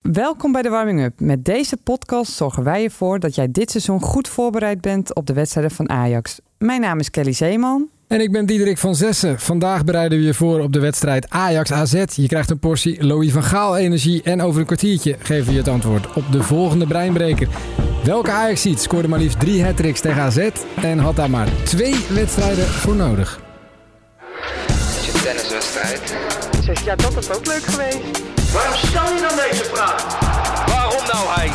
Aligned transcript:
Welkom 0.00 0.52
bij 0.52 0.62
de 0.62 0.68
Warming 0.68 1.02
Up. 1.02 1.20
Met 1.20 1.44
deze 1.44 1.76
podcast 1.76 2.32
zorgen 2.32 2.62
wij 2.62 2.84
ervoor 2.84 3.18
dat 3.18 3.34
jij 3.34 3.50
dit 3.50 3.70
seizoen 3.70 4.00
goed 4.00 4.28
voorbereid 4.28 4.80
bent 4.80 5.14
op 5.14 5.26
de 5.26 5.32
wedstrijden 5.32 5.72
van 5.72 5.88
Ajax. 5.90 6.38
Mijn 6.58 6.80
naam 6.80 6.98
is 6.98 7.10
Kelly 7.10 7.32
Zeeman. 7.32 7.88
En 8.06 8.20
ik 8.20 8.32
ben 8.32 8.46
Diederik 8.46 8.78
van 8.78 8.94
Zessen. 8.94 9.40
Vandaag 9.40 9.84
bereiden 9.84 10.18
we 10.18 10.24
je 10.24 10.34
voor 10.34 10.60
op 10.60 10.72
de 10.72 10.80
wedstrijd 10.80 11.30
Ajax-AZ. 11.30 12.04
Je 12.14 12.26
krijgt 12.26 12.50
een 12.50 12.58
portie 12.58 13.04
Louis 13.04 13.32
van 13.32 13.42
Gaal 13.42 13.76
energie 13.76 14.22
en 14.22 14.42
over 14.42 14.60
een 14.60 14.66
kwartiertje 14.66 15.16
geven 15.18 15.46
we 15.46 15.52
je 15.52 15.58
het 15.58 15.68
antwoord 15.68 16.12
op 16.12 16.24
de 16.32 16.42
volgende 16.42 16.86
breinbreker. 16.86 17.48
Welke 18.04 18.30
Ajax-ziet 18.30 18.80
scoorde 18.80 19.08
maar 19.08 19.18
liefst 19.18 19.40
drie 19.40 19.64
hat 19.64 19.76
tegen 19.76 20.22
AZ 20.22 20.50
en 20.82 20.98
had 20.98 21.16
daar 21.16 21.30
maar 21.30 21.48
twee 21.64 22.06
wedstrijden 22.14 22.66
voor 22.66 22.96
nodig? 22.96 23.40
Het 24.66 25.06
is 25.06 25.14
een 25.14 25.20
tenniswedstrijd. 25.20 26.14
Zeg, 26.64 26.84
ja, 26.84 26.96
dat 26.96 27.16
is 27.16 27.30
ook 27.30 27.46
leuk 27.46 27.62
geweest. 27.62 28.39
Waarom 28.52 28.76
stel 28.76 29.14
je 29.14 29.20
dan 29.28 29.50
deze 29.50 29.64
vraag? 29.64 30.18
Waarom 30.66 31.06
nou 31.12 31.28
hij? 31.28 31.50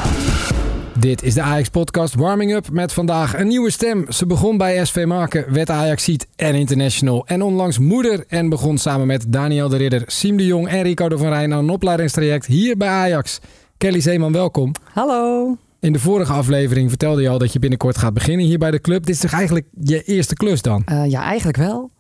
Dit 1.00 1.24
is 1.24 1.34
de 1.34 1.42
Ajax-podcast 1.42 2.16
Warming 2.16 2.54
Up 2.54 2.72
met 2.72 2.94
vandaag 2.94 3.40
een 3.40 3.48
nieuwe 3.48 3.72
stem. 3.72 4.12
Ze 4.12 4.26
begon 4.26 4.58
bij 4.58 4.86
SV 4.86 5.06
Marken, 5.06 5.54
werd 5.54 5.70
Ajax-ziet 5.70 6.28
en 6.36 6.56
international. 6.56 7.26
En 7.26 7.42
onlangs 7.42 7.80
moeder 7.80 8.24
en 8.28 8.50
begon 8.50 8.78
samen 8.78 9.08
met 9.08 9.26
Daniel 9.28 9.70
de 9.70 9.78
Ridder, 9.78 10.04
Siem 10.06 10.38
de 10.38 10.46
Jong 10.46 10.68
en 10.68 10.82
Ricardo 10.82 11.18
van 11.18 11.28
Rijn 11.28 11.54
aan 11.54 11.60
een 11.60 11.70
opleidingstraject 11.70 12.46
hier 12.46 12.78
bij 12.78 12.90
Ajax. 12.90 13.40
Kelly 13.78 14.02
Zeeman, 14.02 14.32
welkom. 14.32 14.72
Hallo. 14.94 15.58
In 15.80 15.94
de 15.94 16.00
vorige 16.00 16.34
aflevering 16.34 16.90
vertelde 16.90 17.22
je 17.22 17.30
al 17.30 17.38
dat 17.38 17.54
je 17.54 17.60
binnenkort 17.60 17.98
gaat 17.98 18.14
beginnen 18.14 18.46
hier 18.46 18.58
bij 18.58 18.72
de 18.72 18.82
club. 18.82 19.06
Dit 19.06 19.16
is 19.16 19.22
toch 19.22 19.32
eigenlijk 19.32 19.66
je 19.82 20.04
eerste 20.04 20.34
klus 20.36 20.62
dan? 20.62 20.82
Eh, 20.86 21.10
ja, 21.10 21.24
eigenlijk 21.24 21.58
wel. 21.58 21.92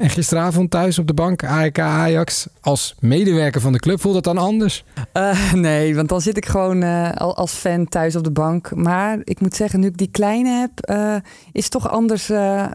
En 0.00 0.10
gisteravond 0.10 0.70
thuis 0.70 0.98
op 0.98 1.06
de 1.06 1.14
bank, 1.14 1.44
AEK 1.44 1.78
Ajax, 1.80 2.46
als 2.60 2.94
medewerker 3.00 3.60
van 3.60 3.72
de 3.72 3.78
club, 3.78 4.00
voelt 4.00 4.14
dat 4.14 4.24
dan 4.24 4.38
anders? 4.38 4.84
Eh, 5.12 5.52
nee, 5.52 5.94
want 5.96 6.08
dan 6.08 6.20
zit 6.20 6.36
ik 6.36 6.46
gewoon 6.46 6.82
al 7.14 7.36
als 7.36 7.52
fan 7.52 7.88
thuis 7.88 8.16
op 8.16 8.24
de 8.24 8.30
bank. 8.30 8.74
Maar 8.74 9.18
ik 9.24 9.40
moet 9.40 9.54
zeggen, 9.54 9.80
nu 9.80 9.86
ik 9.86 9.96
die 9.98 10.08
kleine 10.10 10.50
heb, 10.50 10.70
eh, 10.80 11.14
is 11.52 11.62
het 11.62 11.72
toch 11.72 11.88
anders 11.90 12.30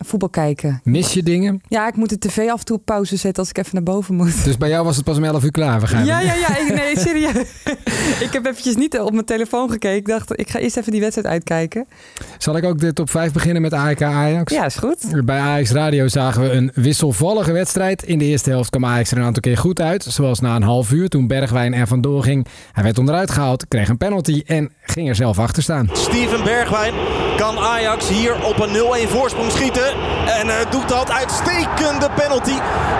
voetbal 0.06 0.30
kijken. 0.30 0.82
Mis 0.84 1.14
je 1.14 1.24
dingen? 1.24 1.62
Ja, 1.68 1.88
ik 1.88 1.96
moet 1.96 2.10
de 2.10 2.18
tv 2.18 2.50
af 2.50 2.60
en 2.60 2.66
toe 2.66 2.78
pauze 2.78 3.16
zetten 3.16 3.40
als 3.44 3.50
ik 3.50 3.58
even 3.58 3.70
naar 3.74 3.84
boven 3.84 4.16
moet. 4.16 4.44
Dus 4.44 4.58
bij 4.58 4.70
jou 4.70 4.86
was 4.86 4.96
het 4.96 5.06
pas 5.06 5.18
om 5.18 5.24
11 5.24 5.44
uur 5.44 5.52
klaar, 5.52 5.80
begrijp 5.80 6.06
Ja, 6.06 6.20
ik? 6.20 6.26
ja, 6.26 6.34
ja. 6.34 6.58
Ik, 6.58 6.74
nee, 6.76 7.00
serieus. 7.00 7.48
ik 8.26 8.30
heb 8.32 8.46
eventjes 8.46 8.76
niet 8.76 9.00
op 9.00 9.12
mijn 9.12 9.26
telefoon 9.26 9.70
gekeken. 9.70 9.96
Ik 9.98 10.08
dacht, 10.08 10.40
ik 10.40 10.50
ga 10.50 10.60
eerst 10.60 10.78
even 10.78 10.92
die 10.92 11.02
wedstrijd 11.02 11.28
uitkijken. 11.28 11.86
Zal 12.38 12.58
ik 12.58 12.64
ook 12.64 12.80
de 12.80 12.94
top 12.94 13.10
5 13.10 13.32
beginnen 13.32 13.62
met 13.62 13.74
AEK 13.74 14.02
Ajax? 14.02 14.54
Ja, 14.54 14.66
is 14.66 14.76
goed. 14.76 15.26
Bij 15.26 15.40
Ajax 15.40 15.72
Radio 15.72 16.08
zagen 16.08 16.42
we 16.42 16.52
een 16.52 16.72
wisselvallige 17.16 17.52
wedstrijd. 17.52 18.04
In 18.04 18.18
de 18.18 18.26
eerste 18.26 18.50
helft 18.50 18.70
kwam 18.70 18.86
Ajax 18.86 19.12
er 19.12 19.18
een 19.18 19.24
aantal 19.24 19.42
keer 19.42 19.58
goed 19.58 19.82
uit. 19.82 20.04
Zoals 20.04 20.40
na 20.40 20.56
een 20.56 20.64
half 20.64 20.92
uur 20.92 21.10
toen 21.10 21.28
Bergwijn 21.28 21.74
er 21.74 21.88
vandoor 21.88 22.24
ging. 22.24 22.48
Hij 22.72 22.84
werd 22.84 22.98
onderuit 22.98 23.32
gehaald, 23.32 23.68
kreeg 23.68 23.90
een 23.90 23.98
penalty 23.98 24.44
en 24.46 24.72
ging 24.82 25.10
er 25.10 25.16
zelf 25.16 25.40
achter 25.40 25.64
staan. 25.64 25.90
Steven 25.94 26.44
Bergwijn 26.44 26.94
kan 27.38 27.58
Ajax 27.58 28.10
hier 28.10 28.46
op 28.46 28.60
een 28.60 29.08
0-1 29.08 29.10
voorsprong 29.10 29.52
schieten. 29.52 29.88
En 30.40 30.50
eh, 30.50 30.72
doet 30.72 30.90
dat 30.90 31.12
uitstekende 31.12 32.10
penalty 32.16 32.58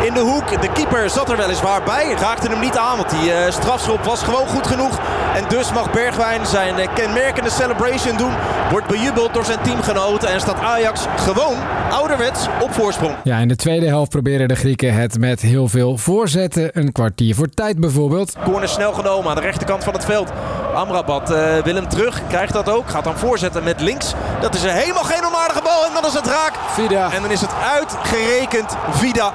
in 0.08 0.14
de 0.14 0.20
hoek. 0.20 0.62
De 0.62 0.72
keeper 0.72 1.10
zat 1.10 1.30
er 1.30 1.38
weliswaar 1.38 1.84
bij. 1.84 2.16
Raakte 2.20 2.50
hem 2.50 2.60
niet 2.60 2.78
aan, 2.78 2.98
want 2.98 3.10
die 3.10 3.32
eh, 3.32 3.52
strafschop 3.52 4.04
was 4.04 4.24
gewoon 4.24 4.48
goed 4.48 4.68
genoeg. 4.68 5.00
En 5.36 5.44
dus 5.50 5.74
mag 5.74 5.92
Bergwijn 5.92 6.46
zijn 6.46 6.78
eh, 6.78 6.94
kenmerkende 6.94 7.50
celebration 7.50 8.18
doen. 8.18 8.32
Wordt 8.72 8.88
bejubeld 8.88 9.34
door 9.34 9.46
zijn 9.46 9.62
teamgenoten. 9.62 10.30
En 10.30 10.40
staat 10.40 10.60
Ajax 10.60 11.06
gewoon 11.18 11.56
ouderwets 11.92 12.48
op 12.62 12.74
voorsprong. 12.74 13.16
Ja, 13.24 13.38
in 13.38 13.48
de 13.48 13.56
tweede 13.56 13.86
helft 13.86 14.10
proberen 14.10 14.48
de 14.48 14.56
Grieken 14.56 14.94
het 14.94 15.20
met 15.20 15.42
heel 15.42 15.68
veel 15.68 15.98
voorzetten. 15.98 16.70
Een 16.74 16.92
kwartier 16.92 17.36
voor 17.36 17.50
tijd 17.50 17.80
bijvoorbeeld. 17.80 18.36
Corner 18.44 18.70
snel 18.70 18.94
genomen 18.94 19.30
aan 19.30 19.36
de 19.36 19.42
rechterkant 19.42 19.84
van 19.84 19.94
het 19.94 20.06
veld. 20.06 20.32
Amrabat 20.74 21.32
eh, 21.32 21.64
wil 21.64 21.76
hem 21.76 21.90
terug, 21.90 22.22
krijgt 22.28 22.54
dat 22.54 22.70
ook. 22.70 22.90
Gaat 22.90 23.04
dan 23.04 23.18
voorzetten 23.18 23.64
met 23.64 23.82
links. 23.82 24.14
Dat 24.42 24.56
is 24.56 24.64
een 24.64 24.70
helemaal 24.70 25.04
geen 25.04 25.26
onaardige 25.26 25.62
bal 25.64 25.86
en 25.86 25.94
dan 25.94 26.06
is 26.06 26.14
het 26.14 26.28
raak. 26.28 26.54
Vida. 26.68 27.12
En 27.12 27.22
dan 27.22 27.32
is 27.32 27.42
het 27.42 27.54
uitgerekend 27.76 28.76
Vida. 28.92 29.34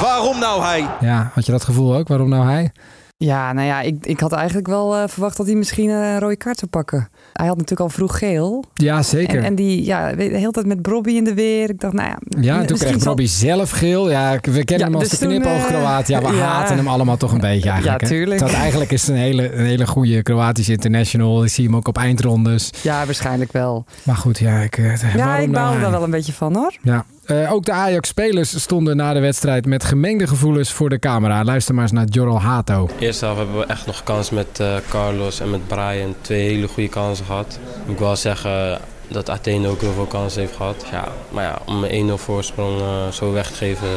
Waarom 0.00 0.38
nou 0.38 0.62
hij? 0.62 0.86
Ja, 1.00 1.30
had 1.34 1.46
je 1.46 1.52
dat 1.52 1.64
gevoel 1.64 1.94
ook? 1.96 2.08
Waarom 2.08 2.28
nou 2.28 2.44
hij? 2.46 2.72
Ja, 3.16 3.52
nou 3.52 3.66
ja, 3.66 3.80
ik, 3.80 4.06
ik 4.06 4.20
had 4.20 4.32
eigenlijk 4.32 4.66
wel 4.66 4.96
eh, 4.96 5.02
verwacht 5.08 5.36
dat 5.36 5.46
hij 5.46 5.54
misschien 5.54 5.90
een 5.90 6.18
rode 6.18 6.36
kaart 6.36 6.58
zou 6.58 6.70
pakken. 6.70 7.08
Hij 7.32 7.46
had 7.46 7.54
natuurlijk 7.56 7.80
al 7.80 7.88
vroeg 7.96 8.18
geel. 8.18 8.64
Ja, 8.74 9.02
zeker. 9.02 9.38
En, 9.38 9.44
en 9.44 9.54
die, 9.54 9.84
ja, 9.84 10.12
de 10.12 10.22
hele 10.22 10.50
tijd 10.50 10.66
met 10.66 10.82
Brobby 10.82 11.10
in 11.12 11.24
de 11.24 11.34
weer. 11.34 11.70
Ik 11.70 11.80
dacht, 11.80 11.92
nou 11.94 12.08
ja... 12.08 12.18
Ja, 12.40 12.60
en 12.60 12.66
toen 12.66 12.78
kreeg 12.78 12.92
zal- 12.92 13.02
Robbie 13.06 13.26
zelf 13.26 13.70
geel. 13.70 14.10
Ja, 14.10 14.32
we 14.42 14.64
kennen 14.64 14.78
Ja, 14.78 14.84
hem 14.84 14.94
als 14.94 15.08
dus 15.08 15.18
de 15.18 15.26
knipoog-Kroaat. 15.26 16.08
Ja, 16.08 16.20
we 16.20 16.26
eh, 16.26 16.36
ja. 16.36 16.44
haten 16.44 16.76
hem 16.76 16.88
allemaal 16.88 17.16
toch 17.16 17.32
een 17.32 17.40
beetje 17.40 17.70
eigenlijk. 17.70 18.00
Ja, 18.00 18.08
tuurlijk. 18.08 18.38
Terwijl 18.38 18.58
eigenlijk 18.60 18.92
is 18.92 19.08
een 19.08 19.16
hele, 19.16 19.52
een 19.54 19.64
hele 19.66 19.86
goede 19.86 20.22
Kroatische 20.22 20.72
international. 20.72 21.44
Ik 21.44 21.50
zie 21.50 21.64
hem 21.64 21.76
ook 21.76 21.88
op 21.88 21.98
eindrondes. 21.98 22.70
Ja, 22.82 23.04
waarschijnlijk 23.04 23.52
wel. 23.52 23.84
Maar 24.02 24.16
goed, 24.16 24.38
ja, 24.38 24.58
ik, 24.60 24.78
eh, 24.78 25.14
Ja, 25.14 25.36
ik 25.36 25.50
nou 25.50 25.50
baal 25.50 25.72
hij? 25.72 25.80
daar 25.80 25.90
wel 25.90 26.02
een 26.02 26.10
beetje 26.10 26.32
van 26.32 26.54
hoor. 26.56 26.74
Ja. 26.82 27.04
Eh, 27.26 27.52
ook 27.52 27.64
de 27.64 27.72
Ajax-spelers 27.72 28.60
stonden 28.60 28.96
na 28.96 29.12
de 29.12 29.20
wedstrijd 29.20 29.66
met 29.66 29.84
gemengde 29.84 30.26
gevoelens 30.26 30.72
voor 30.72 30.88
de 30.88 30.98
camera. 30.98 31.44
Luister 31.44 31.74
maar 31.74 31.82
eens 31.82 31.92
naar 31.92 32.06
Jorrel 32.06 32.40
Hato. 32.40 32.88
Eerste 32.98 33.24
helft 33.24 33.40
hebben 33.40 33.58
we 33.58 33.66
echt 33.66 33.86
nog 33.86 34.02
kans 34.02 34.30
met 34.30 34.60
eh, 34.60 34.76
Carlos 34.88 35.40
en 35.40 35.50
met 35.50 35.66
Brian. 35.66 36.14
Twee 36.20 36.48
hele 36.48 36.68
goede 36.68 36.88
kansen 36.88 37.24
gehad. 37.24 37.58
Moet 37.84 37.94
ik 37.94 38.00
wel 38.00 38.16
zeggen 38.16 38.78
dat 39.08 39.30
Athene 39.30 39.68
ook 39.68 39.80
heel 39.80 39.92
veel 39.92 40.06
kansen 40.06 40.40
heeft 40.40 40.56
gehad. 40.56 40.86
Ja, 40.90 41.08
maar 41.30 41.44
ja, 41.44 41.58
om 41.66 41.84
een 41.84 42.10
1-0 42.10 42.12
voorsprong 42.14 42.80
eh, 42.80 43.08
zo 43.08 43.32
weg 43.32 43.50
te 43.50 43.54
geven 43.54 43.88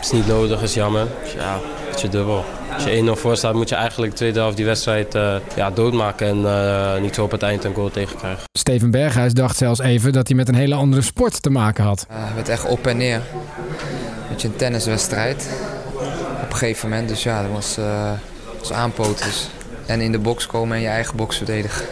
is 0.00 0.10
niet 0.10 0.26
nodig, 0.26 0.62
is 0.62 0.74
jammer. 0.74 1.06
Dus 1.22 1.32
ja, 1.32 1.60
het 1.90 2.02
is 2.02 2.10
dubbel. 2.10 2.44
Als 2.82 2.90
je 2.90 3.14
1-0 3.16 3.20
voor 3.20 3.36
staat 3.36 3.54
moet 3.54 3.68
je 3.68 3.74
eigenlijk 3.74 4.12
de 4.12 4.18
tweede 4.18 4.38
helft 4.38 4.56
die 4.56 4.66
wedstrijd 4.66 5.14
eh, 5.14 5.36
ja, 5.56 5.70
doodmaken. 5.70 6.26
En 6.26 6.46
eh, 6.46 7.00
niet 7.00 7.14
zo 7.14 7.22
op 7.22 7.30
het 7.30 7.42
eind 7.42 7.64
een 7.64 7.74
goal 7.74 7.90
tegenkrijgen. 7.90 8.42
Steven 8.58 8.90
Berghuis 8.90 9.32
dacht 9.32 9.56
zelfs 9.56 9.80
even 9.80 10.12
dat 10.12 10.28
hij 10.28 10.36
met 10.36 10.48
een 10.48 10.54
hele 10.54 10.74
andere 10.74 11.02
sport 11.02 11.42
te 11.42 11.50
maken 11.50 11.84
had. 11.84 12.06
Eh, 12.08 12.16
het 12.18 12.34
werd 12.34 12.48
echt 12.48 12.64
op 12.64 12.86
en 12.86 12.96
neer. 12.96 13.20
Beetje 14.28 14.48
een 14.48 14.56
tenniswedstrijd. 14.56 15.48
Op 16.42 16.50
een 16.50 16.56
gegeven 16.56 16.88
moment, 16.88 17.08
dus 17.08 17.22
ja, 17.22 17.42
dat 17.42 17.50
was, 17.50 17.76
eh 17.78 18.10
was 18.58 18.72
aanpoten. 18.72 19.26
Dus. 19.26 19.48
En 19.86 20.00
in 20.00 20.12
de 20.12 20.18
box 20.18 20.46
komen 20.46 20.76
en 20.76 20.82
je 20.82 20.88
eigen 20.88 21.16
box 21.16 21.36
verdedigen. 21.36 21.86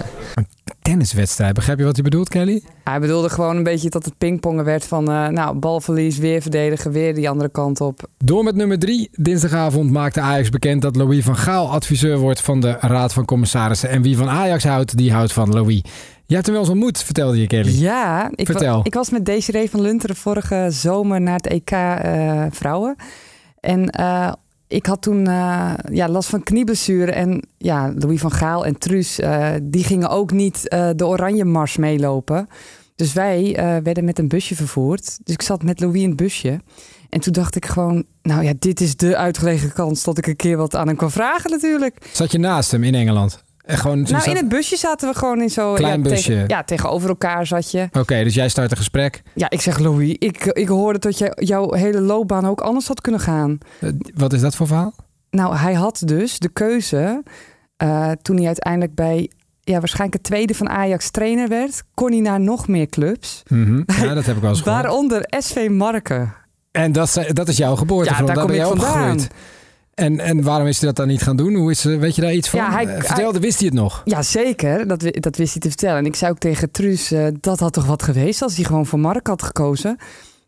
Tenniswedstrijd, 1.00 1.54
begrijp 1.54 1.78
je 1.78 1.84
wat 1.84 1.94
hij 1.94 2.04
bedoelt, 2.04 2.28
Kelly? 2.28 2.62
Hij 2.84 3.00
bedoelde 3.00 3.28
gewoon 3.28 3.56
een 3.56 3.62
beetje 3.62 3.90
dat 3.90 4.04
het 4.04 4.18
pingpongen 4.18 4.64
werd 4.64 4.84
van... 4.84 5.10
eh, 5.10 5.28
nou, 5.28 5.56
balverlies, 5.58 6.18
weer 6.18 6.42
verdedigen, 6.42 6.92
weer 6.92 7.14
die 7.14 7.28
andere 7.28 7.48
kant 7.48 7.80
op. 7.80 8.00
Door 8.18 8.44
met 8.44 8.54
nummer 8.54 8.78
3. 8.78 9.08
Dinsdagavond 9.12 9.90
maakte 9.90 10.20
Ajax 10.20 10.48
bekend 10.50 10.82
dat 10.82 10.96
Louis 10.96 11.24
van 11.24 11.36
Gaal 11.36 11.70
adviseur 11.70 12.18
wordt 12.18 12.40
van 12.40 12.60
de 12.60 12.70
Raad 12.80 13.12
van 13.12 13.24
Commissarissen. 13.24 13.88
En 13.88 14.02
wie 14.02 14.16
van 14.16 14.28
Ajax 14.28 14.64
houdt, 14.64 14.96
die 14.96 15.12
houdt 15.12 15.32
van 15.32 15.48
Louis. 15.52 15.82
Je 16.26 16.34
hebt 16.34 16.46
hem 16.46 16.54
wel 16.54 16.64
eens 16.64 16.72
ontmoet, 16.72 17.02
vertelde 17.02 17.40
je 17.40 17.46
Kelly. 17.46 17.80
Ja, 17.80 18.30
ik, 18.34 18.46
wa- 18.46 18.52
Vertel. 18.52 18.80
ik 18.82 18.94
was 18.94 19.10
met 19.10 19.26
Desiree 19.26 19.70
van 19.70 19.80
Lunteren 19.80 20.16
vorige 20.16 20.66
zomer 20.70 21.20
naar 21.20 21.36
het 21.36 21.46
EK 21.46 21.70
eh, 21.70 22.44
Vrouwen. 22.50 22.96
En 23.60 23.90
eh, 23.90 24.32
ik 24.70 24.86
had 24.86 25.02
toen 25.02 25.26
eh, 25.26 25.72
ja, 25.92 26.08
last 26.08 26.28
van 26.28 26.42
knieblessure. 26.42 27.12
En 27.12 27.42
ja, 27.58 27.92
Louis 27.96 28.20
van 28.20 28.32
Gaal 28.32 28.66
en 28.66 28.78
Truus, 28.78 29.18
eh, 29.18 29.48
die 29.62 29.84
gingen 29.84 30.08
ook 30.08 30.32
niet 30.32 30.68
eh, 30.68 30.90
de 30.96 31.06
Oranje 31.06 31.44
Mars 31.44 31.76
meelopen. 31.76 32.48
Dus 32.94 33.12
wij 33.12 33.52
werden 33.82 34.04
met 34.04 34.18
een 34.18 34.28
busje 34.28 34.54
vervoerd. 34.54 35.18
Dus 35.24 35.34
ik 35.34 35.42
zat 35.42 35.62
met 35.62 35.80
Louis 35.80 36.02
in 36.02 36.08
het 36.08 36.16
busje. 36.16 36.60
En 37.08 37.20
toen 37.20 37.32
dacht 37.32 37.56
ik 37.56 37.66
gewoon, 37.66 38.04
nou 38.22 38.44
ja, 38.44 38.52
dit 38.58 38.80
is 38.80 38.96
de 38.96 39.16
uitgelegen 39.16 39.72
kans 39.72 40.04
dat 40.04 40.18
ik 40.18 40.26
een 40.26 40.36
keer 40.36 40.56
wat 40.56 40.74
aan 40.74 40.86
hem 40.86 40.96
kan 40.96 41.10
vragen 41.10 41.50
natuurlijk. 41.50 42.08
Zat 42.12 42.32
je 42.32 42.38
naast 42.38 42.70
hem 42.70 42.84
in 42.84 42.94
Engeland? 42.94 43.42
Gewoon, 43.76 44.02
Nou, 44.02 44.30
in 44.30 44.36
het 44.36 44.48
busje 44.48 44.76
zaten 44.76 45.08
we 45.08 45.14
gewoon 45.18 45.40
in 45.42 45.50
zo'n... 45.50 45.74
Klein 45.74 46.02
ja, 46.02 46.08
busje. 46.10 46.30
Tegen, 46.32 46.48
ja, 46.48 46.62
tegenover 46.64 47.08
elkaar 47.08 47.46
zat 47.46 47.70
je. 47.70 47.88
Oké, 47.92 48.22
dus 48.24 48.34
jij 48.34 48.48
start 48.48 48.70
een 48.70 48.76
gesprek. 48.76 49.22
Ja, 49.34 49.50
ik 49.50 49.60
zeg 49.60 49.78
Louis, 49.78 50.16
ik, 50.18 50.44
ik 50.44 50.68
hoorde 50.68 50.98
dat 50.98 51.18
jij, 51.18 51.32
jouw 51.34 51.72
hele 51.72 52.00
loopbaan 52.00 52.46
ook 52.46 52.60
anders 52.60 52.86
had 52.88 53.00
kunnen 53.00 53.20
gaan. 53.20 53.58
Eh, 53.80 53.90
wat 54.14 54.32
is 54.32 54.40
dat 54.40 54.56
voor 54.56 54.66
verhaal? 54.66 54.94
Nou, 55.30 55.56
hij 55.56 55.74
had 55.74 56.02
dus 56.04 56.38
de 56.38 56.48
keuze, 56.48 57.22
eh, 57.76 58.10
toen 58.22 58.36
hij 58.36 58.46
uiteindelijk 58.46 58.94
bij 58.94 59.30
ja, 59.60 59.78
waarschijnlijk 59.78 60.12
het 60.14 60.22
tweede 60.22 60.54
van 60.54 60.68
Ajax 60.68 61.10
trainer 61.10 61.48
werd, 61.48 61.82
kon 61.94 62.10
hij 62.10 62.20
naar 62.20 62.40
nog 62.40 62.68
meer 62.68 62.86
clubs. 62.86 63.42
Mhm. 63.48 63.82
Ja, 64.02 64.14
dat 64.14 64.26
heb 64.26 64.36
ik 64.36 64.42
wel 64.42 64.50
eens 64.50 64.60
gehoord. 64.60 64.82
Waaronder 64.82 65.24
SV 65.38 65.68
Marken. 65.70 66.34
En 66.70 66.92
dat, 66.92 67.06
is- 67.16 67.32
dat 67.32 67.48
is 67.48 67.56
jouw 67.56 67.76
geboortegrond. 67.76 68.28
Ja, 68.28 68.34
daar 68.34 68.44
kom 68.44 68.54
ik 68.54 68.62
vandaan. 68.62 68.86
opgegroeid. 68.88 69.28
En, 70.00 70.20
en 70.20 70.42
waarom 70.42 70.66
is 70.66 70.78
hij 70.78 70.86
dat 70.86 70.96
dan 70.96 71.06
niet 71.06 71.22
gaan 71.22 71.36
doen? 71.36 71.54
Hoe 71.54 71.70
is, 71.70 71.84
eh, 71.84 71.98
weet 71.98 72.14
je 72.14 72.20
daar 72.22 72.32
iets 72.32 72.48
van? 72.48 72.60
Ja, 72.60 72.70
hij- 72.70 72.86
Eh, 72.86 73.02
vertelde, 73.04 73.38
wist 73.40 73.58
hij 73.58 73.66
het 73.66 73.76
nog? 73.76 74.02
Ja, 74.04 74.22
zeker. 74.22 74.86
Dat, 74.88 75.04
dat 75.12 75.36
wist 75.36 75.52
hij 75.52 75.60
te 75.60 75.68
vertellen. 75.68 75.96
En 75.98 76.06
ik 76.06 76.16
zei 76.16 76.30
ook 76.30 76.38
tegen 76.38 76.70
Truus, 76.70 77.12
eh, 77.12 77.26
dat 77.40 77.60
had 77.60 77.72
toch 77.72 77.86
wat 77.86 78.02
geweest 78.02 78.42
als 78.42 78.56
hij 78.56 78.64
gewoon 78.64 78.86
voor 78.86 78.98
Mark 78.98 79.26
had 79.26 79.42
gekozen. 79.42 79.96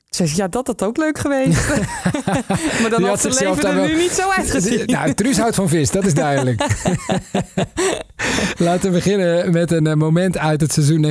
Ze 0.08 0.26
zei, 0.26 0.37
ja, 0.38 0.49
dat 0.49 0.66
had 0.66 0.82
ook 0.82 0.96
leuk 0.96 1.19
geweest. 1.19 1.69
maar 2.81 2.90
dan 2.90 3.02
had 3.02 3.22
had 3.22 3.34
zijn 3.34 3.49
leven 3.54 3.69
er 3.69 3.75
wel- 3.75 3.87
nu 3.87 3.96
niet 3.96 4.10
zo 4.10 4.28
uitgezien. 4.31 4.82
Nou, 4.87 5.14
Truus 5.14 5.38
houdt 5.38 5.55
van 5.55 5.69
vis, 5.69 5.90
dat 5.90 6.05
is 6.06 6.14
duidelijk. 6.14 6.62
Laten 8.58 8.90
we 8.90 8.96
beginnen 8.96 9.52
met 9.52 9.70
een 9.70 9.87
eh, 9.87 9.94
moment 9.94 10.38
uit 10.38 10.61
het 10.61 10.73
seizoen 10.73 11.06
1996-1997. 11.06 11.11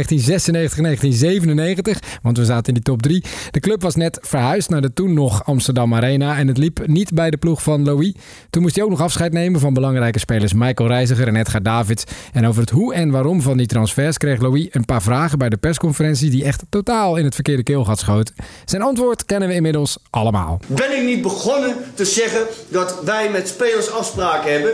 Want 2.21 2.37
we 2.37 2.45
zaten 2.45 2.67
in 2.67 2.73
die 2.73 2.83
top 2.83 3.01
3. 3.01 3.23
De 3.51 3.59
club 3.59 3.81
was 3.81 3.95
net 3.95 4.19
verhuisd 4.21 4.69
naar 4.69 4.81
de 4.81 4.93
toen 4.93 5.13
nog 5.13 5.45
Amsterdam 5.45 5.93
Arena. 5.93 6.37
En 6.37 6.47
het 6.47 6.57
liep 6.57 6.87
niet 6.87 7.13
bij 7.13 7.29
de 7.29 7.37
ploeg 7.37 7.63
van 7.63 7.83
Louis. 7.83 8.13
Toen 8.49 8.61
moest 8.61 8.75
hij 8.75 8.83
ook 8.83 8.89
nog 8.89 9.01
afscheid 9.01 9.33
nemen 9.33 9.59
van 9.59 9.73
belangrijke 9.73 10.19
spelers 10.19 10.53
Michael 10.53 10.89
Reiziger 10.89 11.27
en 11.27 11.35
Edgar 11.35 11.63
Davids. 11.63 12.03
En 12.33 12.47
over 12.47 12.61
het 12.61 12.69
hoe 12.69 12.93
en 12.93 13.09
waarom 13.11 13.41
van 13.41 13.57
die 13.57 13.67
transfers 13.67 14.17
kreeg 14.17 14.41
Louis 14.41 14.67
een 14.71 14.85
paar 14.85 15.01
vragen 15.01 15.37
bij 15.37 15.49
de 15.49 15.57
persconferentie. 15.57 16.29
die 16.29 16.43
echt 16.43 16.63
totaal 16.69 17.15
in 17.15 17.25
het 17.25 17.33
verkeerde 17.33 17.63
keelgat 17.63 17.99
schoten. 17.99 18.35
Zijn 18.65 18.81
antwoord 18.81 19.25
kennen 19.25 19.47
we 19.47 19.53
inmiddels 19.53 19.97
allemaal. 20.09 20.59
Ben 20.67 20.97
ik 20.97 21.05
niet 21.05 21.21
begonnen 21.21 21.75
te 21.93 22.05
zeggen 22.05 22.41
dat 22.69 23.03
wij 23.03 23.29
met 23.29 23.47
spelers 23.47 23.91
afspraken 23.91 24.51
hebben? 24.51 24.71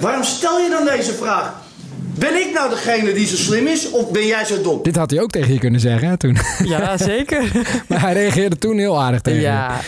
Waarom 0.00 0.22
stel 0.22 0.58
je 0.58 0.68
dan 0.70 0.84
deze 0.96 1.12
vraag? 1.12 1.52
Ben 2.18 2.34
ik 2.34 2.52
nou 2.54 2.70
degene 2.70 3.12
die 3.12 3.26
zo 3.26 3.36
slim 3.36 3.66
is 3.66 3.90
of 3.90 4.10
ben 4.10 4.26
jij 4.26 4.44
zo 4.44 4.62
dom? 4.62 4.82
Dit 4.82 4.96
had 4.96 5.10
hij 5.10 5.20
ook 5.20 5.30
tegen 5.30 5.52
je 5.52 5.58
kunnen 5.58 5.80
zeggen 5.80 6.08
hè, 6.08 6.16
toen. 6.16 6.36
Ja, 6.64 6.96
zeker. 7.14 7.50
maar 7.88 8.00
hij 8.00 8.12
reageerde 8.12 8.58
toen 8.58 8.78
heel 8.78 9.02
aardig 9.02 9.20
tegen 9.20 9.40
je. 9.40 9.46
ja, 9.46 9.80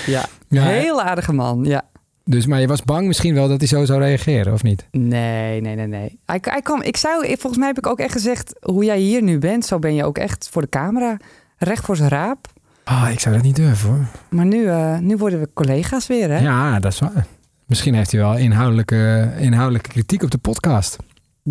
ja. 0.48 0.62
Heel 0.62 1.02
aardige 1.02 1.32
man, 1.32 1.64
ja. 1.64 1.82
Dus, 2.24 2.46
maar 2.46 2.60
je 2.60 2.66
was 2.66 2.82
bang 2.82 3.06
misschien 3.06 3.34
wel 3.34 3.48
dat 3.48 3.58
hij 3.58 3.68
zo 3.68 3.84
zou 3.84 4.00
reageren, 4.00 4.52
of 4.52 4.62
niet? 4.62 4.86
Nee, 4.90 5.60
nee, 5.60 5.74
nee, 5.74 5.86
nee. 5.86 6.18
Hij, 6.26 6.38
hij 6.42 6.62
kwam, 6.62 6.82
ik 6.82 6.96
zou, 6.96 7.26
volgens 7.26 7.56
mij 7.56 7.66
heb 7.66 7.78
ik 7.78 7.86
ook 7.86 7.98
echt 7.98 8.12
gezegd, 8.12 8.52
hoe 8.60 8.84
jij 8.84 8.98
hier 8.98 9.22
nu 9.22 9.38
bent, 9.38 9.66
zo 9.66 9.78
ben 9.78 9.94
je 9.94 10.04
ook 10.04 10.18
echt 10.18 10.48
voor 10.50 10.62
de 10.62 10.68
camera. 10.68 11.16
Recht 11.56 11.84
voor 11.84 11.96
zijn 11.96 12.08
raap. 12.08 12.46
Ah, 12.84 13.08
ik 13.12 13.20
zou 13.20 13.34
dat 13.34 13.44
niet 13.44 13.56
durven 13.56 13.88
hoor. 13.88 14.06
Maar 14.28 14.46
nu, 14.46 14.66
eh, 14.66 14.98
nu 14.98 15.16
worden 15.16 15.40
we 15.40 15.48
collega's 15.54 16.06
weer, 16.06 16.30
hè? 16.30 16.38
Ja, 16.38 16.78
dat 16.80 16.92
is 16.92 16.98
waar. 16.98 17.26
Misschien 17.70 17.94
heeft 17.94 18.10
hij 18.10 18.20
wel 18.20 18.36
inhoudelijke, 18.36 19.32
inhoudelijke 19.38 19.88
kritiek 19.88 20.22
op 20.22 20.30
de 20.30 20.38
podcast. 20.38 20.96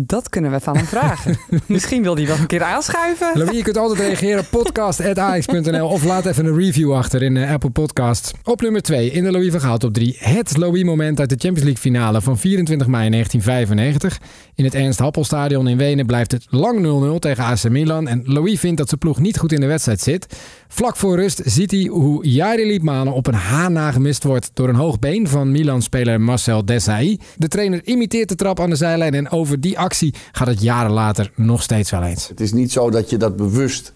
Dat 0.06 0.28
kunnen 0.28 0.50
we 0.50 0.60
van 0.60 0.76
hem 0.76 0.84
vragen. 0.86 1.38
Misschien 1.66 2.02
wil 2.02 2.14
hij 2.16 2.26
wel 2.26 2.38
een 2.38 2.46
keer 2.46 2.62
aanschuiven. 2.62 3.30
Louis, 3.34 3.56
je 3.56 3.62
kunt 3.62 3.76
altijd 3.76 3.98
reageren. 3.98 4.48
Podcast.ax.nl 4.50 5.88
of 5.88 6.04
laat 6.04 6.26
even 6.26 6.46
een 6.46 6.56
review 6.56 6.92
achter 6.94 7.22
in 7.22 7.36
eh, 7.36 7.52
Apple 7.52 7.70
Podcast. 7.70 8.32
Op 8.44 8.60
nummer 8.60 8.82
2 8.82 9.10
in 9.10 9.24
de 9.24 9.30
Louis 9.30 9.50
van 9.50 9.60
Gaal 9.60 9.78
top 9.78 9.94
3. 9.94 10.16
Het 10.18 10.56
Louis-moment 10.56 11.20
uit 11.20 11.28
de 11.28 11.36
Champions 11.38 11.62
League 11.64 11.82
finale 11.82 12.20
van 12.20 12.38
24 12.38 12.86
mei 12.86 13.10
1995. 13.10 14.28
In 14.54 14.64
het 14.64 14.74
Ernst 14.74 14.98
Happelstadion 14.98 15.68
in 15.68 15.76
Wenen 15.76 16.06
blijft 16.06 16.32
het 16.32 16.46
lang 16.50 17.14
0-0 17.14 17.18
tegen 17.18 17.44
AC 17.44 17.68
Milan. 17.68 18.08
En 18.08 18.22
Louis 18.24 18.60
vindt 18.60 18.76
dat 18.76 18.88
zijn 18.88 19.00
ploeg 19.00 19.18
niet 19.18 19.38
goed 19.38 19.52
in 19.52 19.60
de 19.60 19.66
wedstrijd 19.66 20.00
zit. 20.00 20.38
Vlak 20.68 20.96
voor 20.96 21.16
rust 21.16 21.42
ziet 21.44 21.70
hij 21.70 21.88
hoe 21.90 22.26
Jari 22.26 22.66
Liedmanen 22.66 23.12
op 23.12 23.26
een 23.26 23.34
haan 23.34 23.72
nagemist 23.72 24.24
wordt 24.24 24.50
door 24.54 24.68
een 24.68 24.74
hoog 24.74 24.98
been 24.98 25.28
van 25.28 25.50
Milan-speler 25.50 26.20
Marcel 26.20 26.64
Desailly. 26.64 27.18
De 27.36 27.48
trainer 27.48 27.80
imiteert 27.84 28.28
de 28.28 28.34
trap 28.34 28.60
aan 28.60 28.70
de 28.70 28.76
zijlijn 28.76 29.14
en 29.14 29.30
over 29.30 29.60
die 29.60 29.78
actie 29.78 29.88
gaat 30.32 30.46
het 30.46 30.62
jaren 30.62 30.90
later 30.90 31.32
nog 31.34 31.62
steeds 31.62 31.90
wel 31.90 32.02
eens. 32.02 32.28
Het 32.28 32.40
is 32.40 32.52
niet 32.52 32.72
zo 32.72 32.90
dat 32.90 33.10
je 33.10 33.16
dat 33.16 33.36
bewust 33.36 33.92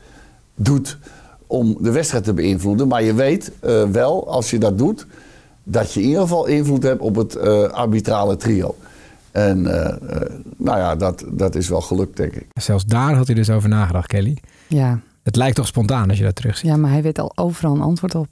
doet 0.55 0.99
om 1.47 1.77
de 1.81 1.91
wedstrijd 1.91 2.25
te 2.25 2.33
beïnvloeden. 2.33 2.89
Maar 2.89 3.03
je 3.03 3.15
weet 3.15 3.53
eh, 3.61 3.83
wel, 3.83 4.29
als 4.29 4.51
je 4.51 4.59
dat 4.59 4.79
doet, 4.79 5.07
dat 5.63 5.93
je 5.93 6.01
in 6.01 6.07
ieder 6.07 6.23
geval 6.23 6.47
invloed 6.47 6.83
hebt 6.83 7.01
op 7.01 7.15
het 7.15 7.37
eh, 7.37 7.63
arbitrale 7.63 8.37
trio. 8.37 8.77
En 9.31 9.67
eh, 9.67 9.97
nou 10.57 10.79
ja, 10.79 10.97
dat, 10.97 11.25
dat 11.29 11.55
is 11.55 11.69
wel 11.69 11.81
gelukt, 11.81 12.17
denk 12.17 12.33
ik. 12.33 12.47
Zelfs 12.53 12.85
daar 12.85 13.15
had 13.15 13.27
hij 13.27 13.35
dus 13.37 13.51
over 13.51 13.69
nagedacht, 13.69 14.07
Kelly. 14.07 14.39
Ja. 14.69 15.01
Het 15.23 15.37
lijkt 15.37 15.57
toch 15.57 15.67
spontaan 15.67 16.09
als 16.09 16.19
je 16.19 16.25
dat 16.25 16.35
terugziet. 16.35 16.71
ja, 16.71 16.77
maar 16.77 16.91
hij 16.91 17.03
weet 17.03 17.19
al 17.19 17.33
overal 17.35 17.75
een 17.75 17.81
antwoord 17.81 18.15
op. 18.15 18.29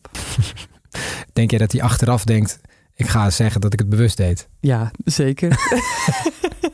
Denk 1.33 1.51
je 1.51 1.59
dat 1.59 1.73
hij 1.73 1.83
achteraf 1.83 2.25
denkt, 2.25 2.61
ik 2.95 3.07
ga 3.07 3.31
zeggen 3.31 3.61
dat 3.61 3.73
ik 3.73 3.79
het 3.79 3.89
bewust 3.89 4.17
deed? 4.17 4.49
Ja, 4.61 4.91
zeker. 5.05 5.51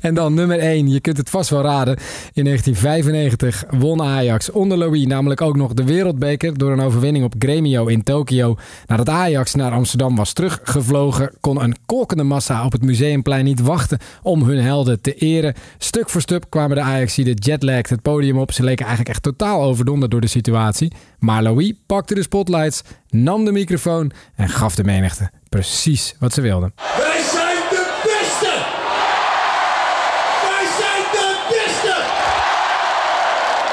En 0.00 0.14
dan 0.14 0.34
nummer 0.34 0.58
1, 0.58 0.90
je 0.90 1.00
kunt 1.00 1.16
het 1.16 1.30
vast 1.30 1.50
wel 1.50 1.62
raden. 1.62 1.96
In 2.32 2.44
1995 2.44 3.64
won 3.70 4.02
Ajax 4.02 4.50
onder 4.50 4.78
Louis 4.78 5.06
namelijk 5.06 5.40
ook 5.40 5.56
nog 5.56 5.74
de 5.74 5.84
wereldbeker... 5.84 6.58
door 6.58 6.72
een 6.72 6.80
overwinning 6.80 7.24
op 7.24 7.34
Gremio 7.38 7.86
in 7.86 8.02
Tokio. 8.02 8.56
Nadat 8.86 9.08
Ajax 9.08 9.54
naar 9.54 9.72
Amsterdam 9.72 10.16
was 10.16 10.32
teruggevlogen... 10.32 11.32
kon 11.40 11.62
een 11.62 11.76
kolkende 11.86 12.22
massa 12.22 12.64
op 12.64 12.72
het 12.72 12.82
Museumplein 12.82 13.44
niet 13.44 13.60
wachten 13.60 13.98
om 14.22 14.42
hun 14.42 14.62
helden 14.62 15.00
te 15.00 15.14
eren. 15.14 15.54
Stuk 15.78 16.10
voor 16.10 16.20
stuk 16.20 16.44
kwamen 16.48 16.76
de 16.76 16.82
Ajaxiden 16.82 17.34
jetlagged 17.34 17.90
het 17.90 18.02
podium 18.02 18.38
op. 18.38 18.52
Ze 18.52 18.62
leken 18.62 18.86
eigenlijk 18.86 19.14
echt 19.14 19.22
totaal 19.22 19.62
overdonderd 19.62 20.10
door 20.10 20.20
de 20.20 20.26
situatie. 20.26 20.92
Maar 21.18 21.42
Louis 21.42 21.72
pakte 21.86 22.14
de 22.14 22.22
spotlights, 22.22 22.82
nam 23.08 23.44
de 23.44 23.52
microfoon 23.52 24.12
en 24.34 24.48
gaf 24.48 24.74
de 24.74 24.84
menigte 24.84 25.30
precies 25.48 26.14
wat 26.18 26.32
ze 26.32 26.40
wilden 26.40 26.72
de 27.72 27.90
beste! 28.02 28.54
Wij 30.46 30.66
zijn 30.78 31.04
de 31.16 31.28
beste! 31.48 31.94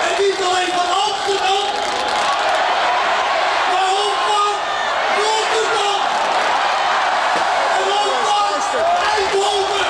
En 0.08 0.14
niet 0.24 0.40
alleen 0.48 0.72
van 0.80 0.90
Amsterdam, 1.06 1.68
maar 3.72 3.92
ook 4.04 4.18
van 4.30 4.54
Rotterdam! 5.24 6.02
En 7.80 7.88
ook 8.02 8.16
van 8.30 8.84
Eindhoven! 9.16 9.90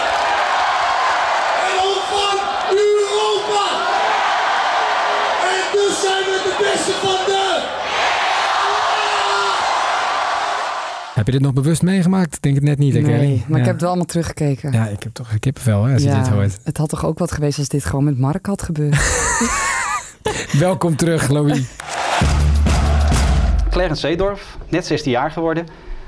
En 1.67 1.75
ook 1.89 2.03
van 2.15 2.37
Europa! 2.77 3.67
En 5.53 5.63
dus 5.71 6.01
zijn 6.01 6.23
we 6.23 6.37
de 6.43 6.55
beste 6.59 6.91
van 6.91 7.25
de... 7.25 7.39
Heb 11.19 11.27
je 11.27 11.33
dit 11.33 11.41
nog 11.41 11.53
bewust 11.53 11.81
meegemaakt? 11.81 12.35
Ik 12.35 12.41
denk 12.41 12.55
het 12.55 12.63
net 12.63 12.77
niet. 12.77 12.93
hè? 12.93 12.99
Nee, 12.99 13.43
maar 13.47 13.57
ja. 13.57 13.57
ik 13.57 13.63
heb 13.63 13.71
het 13.71 13.79
wel 13.81 13.89
allemaal 13.89 14.05
teruggekeken. 14.05 14.71
Ja, 14.71 14.87
ik 14.87 15.03
heb 15.03 15.13
toch 15.13 15.31
een 15.31 15.39
kippenvel 15.39 15.83
hè, 15.83 15.93
als 15.93 16.03
je 16.03 16.13
dit 16.13 16.27
hoort. 16.27 16.59
Het 16.63 16.77
had 16.77 16.89
toch 16.89 17.05
ook 17.05 17.19
wat 17.19 17.31
geweest 17.31 17.57
als 17.57 17.67
dit 17.67 17.85
gewoon 17.85 18.03
met 18.03 18.17
Mark 18.17 18.45
had 18.45 18.61
gebeurd. 18.61 18.95
Welkom 20.59 20.95
terug, 20.95 21.27
Louis. 21.29 21.69
Clarence 23.69 24.07
Seedorf, 24.07 24.57
net 24.69 24.85
16 24.85 25.11
jaar 25.11 25.31
geworden. 25.31 25.67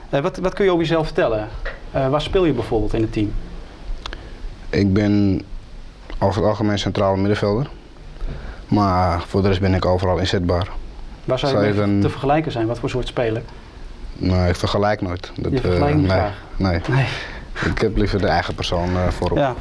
Eh, 0.09 0.21
wat, 0.21 0.37
wat 0.37 0.53
kun 0.53 0.65
je 0.65 0.71
over 0.71 0.83
jezelf 0.83 1.05
vertellen? 1.05 1.47
Eh, 1.91 2.09
waar 2.09 2.21
speel 2.21 2.45
je 2.45 2.53
bijvoorbeeld 2.53 2.93
in 2.93 3.01
het 3.01 3.13
team? 3.13 3.31
Ik 4.69 4.93
ben 4.93 5.41
over 6.19 6.41
het 6.41 6.49
algemeen 6.49 6.79
centrale 6.79 7.17
middenvelder. 7.17 7.69
Maar 8.67 9.21
voor 9.27 9.41
de 9.41 9.47
rest 9.47 9.59
ben 9.61 9.73
ik 9.73 9.85
overal 9.85 10.17
inzetbaar. 10.17 10.67
Waar 11.25 11.39
zou 11.39 11.51
je 11.51 11.57
Zou 11.57 11.69
je 11.69 11.81
mee 11.81 11.87
dan- 11.93 12.01
te 12.01 12.09
vergelijken 12.09 12.51
zijn? 12.51 12.67
Wat 12.67 12.79
voor 12.79 12.89
soort 12.89 13.07
speler? 13.07 13.41
Nou, 14.21 14.47
ik 14.47 14.55
vergelijk 14.55 15.01
nooit. 15.01 15.31
Dat, 15.35 15.51
Je 15.51 15.57
eh, 15.57 15.63
vergelijkt 15.63 15.97
nee, 15.97 16.21
nee. 16.57 16.81
Nee. 16.89 17.05
Ik 17.65 17.81
heb 17.81 17.97
liever 17.97 18.19
de 18.19 18.27
eigen 18.27 18.55
persoon 18.55 18.95
eh, 18.95 19.07
voorop. 19.07 19.37
Ja. 19.37 19.55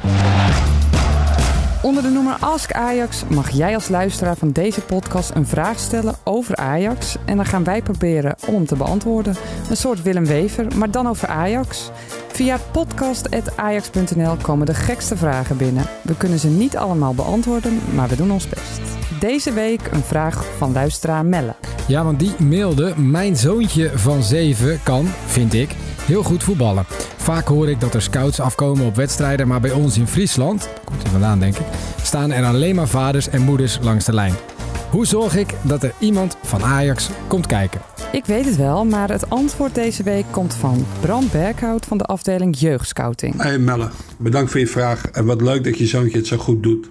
Onder 1.81 2.03
de 2.03 2.09
noemer 2.09 2.37
Ask 2.39 2.71
Ajax 2.71 3.23
mag 3.27 3.49
jij 3.49 3.75
als 3.75 3.89
luisteraar 3.89 4.35
van 4.35 4.51
deze 4.51 4.81
podcast 4.81 5.31
een 5.33 5.47
vraag 5.47 5.79
stellen 5.79 6.15
over 6.23 6.55
Ajax. 6.55 7.15
En 7.25 7.35
dan 7.35 7.45
gaan 7.45 7.63
wij 7.63 7.81
proberen 7.81 8.35
om 8.47 8.65
te 8.65 8.75
beantwoorden. 8.75 9.35
Een 9.69 9.77
soort 9.77 10.01
Willem 10.01 10.25
Wever, 10.25 10.67
maar 10.77 10.91
dan 10.91 11.07
over 11.07 11.27
Ajax. 11.27 11.89
Via 12.27 12.57
podcast.ajax.nl 12.71 14.35
komen 14.41 14.65
de 14.65 14.73
gekste 14.73 15.17
vragen 15.17 15.57
binnen. 15.57 15.85
We 16.01 16.17
kunnen 16.17 16.39
ze 16.39 16.47
niet 16.47 16.77
allemaal 16.77 17.13
beantwoorden, 17.13 17.79
maar 17.93 18.07
we 18.07 18.15
doen 18.15 18.31
ons 18.31 18.49
best. 18.49 18.81
Deze 19.19 19.53
week 19.53 19.87
een 19.91 20.03
vraag 20.03 20.45
van 20.57 20.73
luisteraar 20.73 21.25
Melle. 21.25 21.55
Ja, 21.87 22.03
want 22.03 22.19
die 22.19 22.35
mailde: 22.39 22.93
Mijn 22.97 23.37
zoontje 23.37 23.91
van 23.95 24.23
7 24.23 24.79
kan, 24.83 25.07
vind 25.25 25.53
ik, 25.53 25.75
heel 26.05 26.23
goed 26.23 26.43
voetballen. 26.43 26.85
Vaak 27.21 27.47
hoor 27.47 27.69
ik 27.69 27.79
dat 27.79 27.93
er 27.93 28.01
scouts 28.01 28.39
afkomen 28.39 28.85
op 28.85 28.95
wedstrijden, 28.95 29.47
maar 29.47 29.59
bij 29.59 29.71
ons 29.71 29.97
in 29.97 30.07
Friesland, 30.07 30.69
komt 30.85 31.01
hij 31.01 31.11
vandaan 31.11 31.39
denk 31.39 31.57
ik, 31.57 31.65
staan 32.01 32.31
er 32.31 32.45
alleen 32.45 32.75
maar 32.75 32.87
vaders 32.87 33.29
en 33.29 33.41
moeders 33.41 33.79
langs 33.81 34.05
de 34.05 34.13
lijn. 34.13 34.33
Hoe 34.89 35.05
zorg 35.05 35.35
ik 35.35 35.53
dat 35.61 35.83
er 35.83 35.93
iemand 35.99 36.37
van 36.43 36.63
Ajax 36.63 37.09
komt 37.27 37.45
kijken? 37.45 37.81
Ik 38.11 38.25
weet 38.25 38.45
het 38.45 38.55
wel, 38.55 38.85
maar 38.85 39.09
het 39.09 39.29
antwoord 39.29 39.75
deze 39.75 40.03
week 40.03 40.25
komt 40.31 40.53
van 40.53 40.85
Bram 40.99 41.27
Berghout 41.31 41.85
van 41.85 41.97
de 41.97 42.03
afdeling 42.03 42.59
Jeugdscouting. 42.59 43.41
Hey 43.41 43.57
Melle, 43.57 43.89
bedankt 44.17 44.51
voor 44.51 44.59
je 44.59 44.67
vraag 44.67 45.05
en 45.05 45.25
wat 45.25 45.41
leuk 45.41 45.63
dat 45.63 45.77
je 45.77 45.85
zoontje 45.85 46.17
het 46.17 46.27
zo 46.27 46.37
goed 46.37 46.63
doet. 46.63 46.89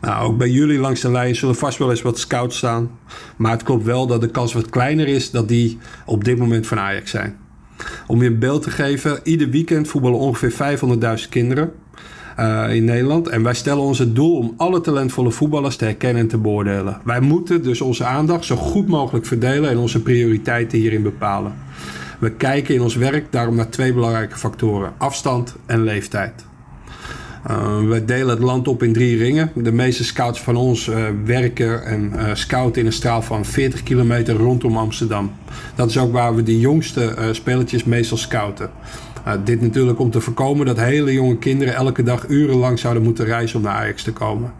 Nou, 0.00 0.26
ook 0.26 0.38
bij 0.38 0.50
jullie 0.50 0.78
langs 0.78 1.00
de 1.00 1.10
lijn 1.10 1.36
zullen 1.36 1.56
vast 1.56 1.78
wel 1.78 1.90
eens 1.90 2.02
wat 2.02 2.18
scouts 2.18 2.56
staan. 2.56 2.90
Maar 3.36 3.52
het 3.52 3.62
klopt 3.62 3.84
wel 3.84 4.06
dat 4.06 4.20
de 4.20 4.30
kans 4.30 4.52
wat 4.52 4.70
kleiner 4.70 5.08
is 5.08 5.30
dat 5.30 5.48
die 5.48 5.78
op 6.06 6.24
dit 6.24 6.38
moment 6.38 6.66
van 6.66 6.78
Ajax 6.78 7.10
zijn. 7.10 7.42
Om 8.06 8.22
je 8.22 8.28
een 8.28 8.38
beeld 8.38 8.62
te 8.62 8.70
geven, 8.70 9.20
ieder 9.22 9.50
weekend 9.50 9.88
voetballen 9.88 10.18
ongeveer 10.18 10.78
500.000 11.22 11.28
kinderen 11.28 11.72
eh, 12.36 12.74
in 12.74 12.84
Nederland. 12.84 13.28
En 13.28 13.42
wij 13.42 13.54
stellen 13.54 13.82
ons 13.82 13.98
het 13.98 14.14
doel 14.14 14.36
om 14.36 14.54
alle 14.56 14.80
talentvolle 14.80 15.30
voetballers 15.30 15.76
te 15.76 15.84
herkennen 15.84 16.22
en 16.22 16.28
te 16.28 16.38
beoordelen. 16.38 17.00
Wij 17.04 17.20
moeten 17.20 17.62
dus 17.62 17.80
onze 17.80 18.04
aandacht 18.04 18.44
zo 18.44 18.56
goed 18.56 18.88
mogelijk 18.88 19.26
verdelen 19.26 19.70
en 19.70 19.78
onze 19.78 20.02
prioriteiten 20.02 20.78
hierin 20.78 21.02
bepalen. 21.02 21.54
We 22.18 22.30
kijken 22.30 22.74
in 22.74 22.82
ons 22.82 22.96
werk 22.96 23.32
daarom 23.32 23.54
naar 23.54 23.68
twee 23.68 23.92
belangrijke 23.92 24.38
factoren: 24.38 24.92
afstand 24.98 25.56
en 25.66 25.82
leeftijd. 25.82 26.44
Uh, 27.50 27.78
we 27.88 28.04
delen 28.04 28.28
het 28.28 28.38
land 28.38 28.68
op 28.68 28.82
in 28.82 28.92
drie 28.92 29.16
ringen. 29.16 29.50
De 29.54 29.72
meeste 29.72 30.04
scouts 30.04 30.40
van 30.40 30.56
ons 30.56 30.88
uh, 30.88 30.96
werken 31.24 31.84
en 31.84 32.12
uh, 32.14 32.34
scouten 32.34 32.80
in 32.80 32.86
een 32.86 32.92
straal 32.92 33.22
van 33.22 33.44
40 33.44 33.82
kilometer 33.82 34.34
rondom 34.34 34.76
Amsterdam. 34.76 35.32
Dat 35.74 35.90
is 35.90 35.98
ook 35.98 36.12
waar 36.12 36.34
we 36.34 36.42
de 36.42 36.58
jongste 36.58 37.16
spelertjes 37.32 37.84
meestal 37.84 38.16
scouten. 38.16 38.70
Dit 39.44 39.60
natuurlijk 39.60 39.98
om 39.98 40.10
te 40.10 40.20
voorkomen 40.20 40.66
dat 40.66 40.78
hele 40.78 41.12
jonge 41.12 41.38
kinderen 41.38 41.74
elke 41.74 42.02
dag 42.02 42.28
urenlang 42.28 42.78
zouden 42.78 43.02
moeten 43.02 43.24
reizen 43.24 43.56
om 43.56 43.64
naar 43.64 43.74
Ajax 43.74 44.02
te 44.02 44.12
komen. 44.12 44.52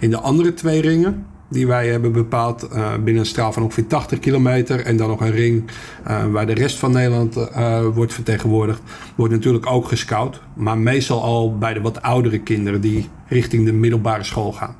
In 0.00 0.10
de 0.10 0.18
andere 0.18 0.54
twee 0.54 0.80
ringen, 0.80 1.26
die 1.48 1.66
wij 1.66 1.88
hebben 1.88 2.12
bepaald 2.12 2.68
uh, 2.72 2.94
binnen 2.94 3.16
een 3.16 3.26
straal 3.26 3.52
van 3.52 3.62
ongeveer 3.62 3.86
80 3.86 4.18
kilometer. 4.18 4.80
En 4.80 4.96
dan 4.96 5.08
nog 5.08 5.20
een 5.20 5.30
ring 5.30 5.70
uh, 6.08 6.24
waar 6.26 6.46
de 6.46 6.54
rest 6.54 6.78
van 6.78 6.92
Nederland 6.92 7.36
uh, 7.36 7.86
wordt 7.94 8.14
vertegenwoordigd. 8.14 8.80
Wordt 9.14 9.32
natuurlijk 9.32 9.66
ook 9.66 9.88
gescout. 9.88 10.40
Maar 10.54 10.78
meestal 10.78 11.22
al 11.22 11.58
bij 11.58 11.74
de 11.74 11.80
wat 11.80 12.02
oudere 12.02 12.38
kinderen 12.38 12.80
die 12.80 13.08
richting 13.28 13.64
de 13.64 13.72
middelbare 13.72 14.24
school 14.24 14.52
gaan. 14.52 14.76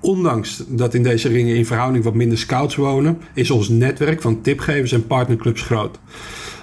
Ondanks 0.00 0.64
dat 0.68 0.94
in 0.94 1.02
deze 1.02 1.28
ringen 1.28 1.56
in 1.56 1.66
verhouding 1.66 2.04
wat 2.04 2.14
minder 2.14 2.38
scouts 2.38 2.76
wonen, 2.76 3.18
is 3.34 3.50
ons 3.50 3.68
netwerk 3.68 4.22
van 4.22 4.40
tipgevers 4.40 4.92
en 4.92 5.06
partnerclubs 5.06 5.62
groot. 5.62 5.98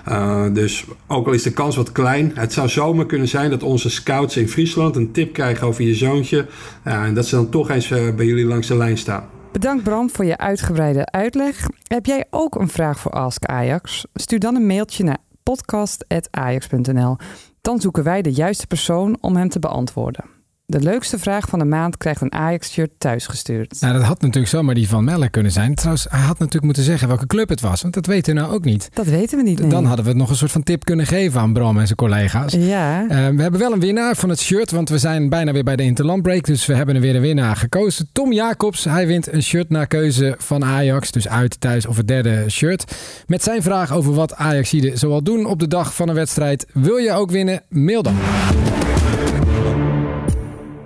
Uh, 0.10 0.46
dus 0.54 0.86
ook 1.08 1.28
al 1.28 1.34
is 1.34 1.44
de 1.44 1.54
kans 1.54 1.76
wat 1.76 1.92
klein, 1.92 2.32
het 2.36 2.54
zou 2.54 2.70
zomaar 2.70 3.06
kunnen 3.06 3.28
zijn 3.28 3.50
dat 3.50 3.64
onze 3.64 3.90
scouts 3.90 4.38
in 4.38 4.50
Friesland 4.50 4.96
een 4.96 5.12
tip 5.12 5.34
krijgen 5.34 5.68
over 5.68 5.84
je 5.84 5.96
zoontje. 5.96 6.46
Uh, 6.88 7.04
en 7.04 7.14
dat 7.14 7.26
ze 7.26 7.36
dan 7.36 7.50
toch 7.50 7.70
eens 7.70 7.90
uh, 7.90 8.16
bij 8.16 8.26
jullie 8.26 8.46
langs 8.46 8.68
de 8.68 8.78
lijn 8.78 8.98
staan. 8.98 9.26
Bedankt 9.52 9.84
Bram 9.84 10.10
voor 10.10 10.26
je 10.26 10.38
uitgebreide 10.38 11.06
uitleg. 11.06 11.68
Heb 11.88 12.06
jij 12.06 12.26
ook 12.30 12.56
een 12.56 12.70
vraag 12.70 13.00
voor 13.00 13.12
Ask 13.12 13.46
Ajax? 13.46 14.06
Stuur 14.14 14.40
dan 14.40 14.56
een 14.56 14.68
mailtje 14.68 15.04
naar 15.04 15.18
podcast.ajax.nl. 15.44 17.18
Dan 17.62 17.80
zoeken 17.80 18.04
wij 18.04 18.22
de 18.22 18.32
juiste 18.32 18.68
persoon 18.68 19.18
om 19.22 19.36
hem 19.36 19.50
te 19.50 19.60
beantwoorden. 19.60 20.35
De 20.68 20.80
leukste 20.80 21.20
vraag 21.20 21.50
van 21.50 21.60
de 21.60 21.66
maand 21.66 21.98
krijgt 21.98 22.22
een 22.22 22.34
Ajax-shirt 22.34 22.90
thuisgestuurd. 22.98 23.78
Nou, 23.80 23.94
dat 23.94 24.04
had 24.04 24.22
natuurlijk 24.22 24.48
zomaar 24.48 24.76
die 24.76 24.88
van 24.88 25.04
Melle 25.04 25.30
kunnen 25.30 25.52
zijn. 25.52 25.76
Trouwens, 25.76 26.08
hij 26.10 26.20
had 26.20 26.38
natuurlijk 26.38 26.64
moeten 26.64 26.84
zeggen 26.84 27.08
welke 27.08 27.28
club 27.28 27.50
het 27.50 27.62
was. 27.62 27.82
Want 27.82 27.94
dat 27.94 28.06
weten 28.06 28.34
we 28.34 28.40
nou 28.40 28.54
ook 28.54 28.64
niet. 28.64 28.90
Dat 28.94 29.06
weten 29.06 29.38
we 29.38 29.44
niet. 29.44 29.60
Nee. 29.60 29.70
Dan 29.70 29.86
hadden 29.86 30.06
we 30.06 30.14
nog 30.14 30.30
een 30.30 30.36
soort 30.36 30.52
van 30.52 30.64
tip 30.64 30.84
kunnen 30.86 31.06
geven 31.06 31.42
aan 31.42 31.54
Bram 31.54 31.78
en 31.80 31.86
zijn 31.86 31.98
collega's. 31.98 32.54
Ja. 32.54 33.04
Uh, 33.04 33.10
we 33.10 33.42
hebben 33.42 33.60
wel 33.60 33.74
een 33.74 33.80
winnaar 33.80 34.16
van 34.16 34.30
het 34.30 34.40
shirt. 34.40 34.72
Want 34.72 34.90
we 34.90 34.98
zijn 34.98 35.30
bijna 35.30 35.52
weer 35.52 35.64
bij 35.64 35.76
de 35.76 35.84
Interland 35.84 36.22
Break. 36.22 36.46
Dus 36.46 36.66
we 36.66 36.76
hebben 36.76 36.96
er 36.96 37.02
weer 37.02 37.16
een 37.16 37.22
winnaar 37.22 37.56
gekozen. 37.56 38.10
Tom 38.12 38.34
Jacobs. 38.34 38.84
Hij 38.84 39.08
wint 39.08 39.32
een 39.32 39.44
shirt 39.44 39.70
naar 39.70 39.88
keuze 39.88 40.36
van 40.38 40.64
Ajax. 40.64 41.12
Dus 41.12 41.28
uit, 41.28 41.62
thuis 41.62 41.86
of 41.86 41.98
het 41.98 42.08
derde 42.08 42.50
shirt. 42.50 42.96
Met 43.28 43.44
zijn 43.44 43.62
vraag 43.62 43.94
over 43.94 44.14
wat 44.14 44.36
Ajaxide 44.36 44.98
zoal 44.98 45.24
doen 45.24 45.46
op 45.46 45.60
de 45.60 45.68
dag 45.68 45.96
van 45.96 46.10
een 46.10 46.16
wedstrijd. 46.16 46.66
Wil 46.74 46.98
je 46.98 47.12
ook 47.12 47.32
winnen? 47.32 47.62
Mail 47.70 48.02
dan. 48.02 48.16